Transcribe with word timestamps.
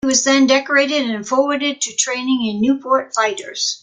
He 0.03 0.07
was 0.07 0.23
then 0.23 0.47
decorated 0.47 1.11
and 1.11 1.27
forwarded 1.27 1.79
to 1.81 1.95
training 1.95 2.43
in 2.47 2.59
Nieuport 2.59 3.13
fighters. 3.13 3.79